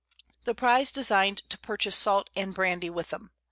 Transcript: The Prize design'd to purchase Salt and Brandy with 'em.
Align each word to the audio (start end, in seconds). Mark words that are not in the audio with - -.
The 0.45 0.55
Prize 0.55 0.91
design'd 0.91 1.47
to 1.51 1.59
purchase 1.59 1.95
Salt 1.95 2.31
and 2.35 2.55
Brandy 2.55 2.89
with 2.89 3.13
'em. 3.13 3.29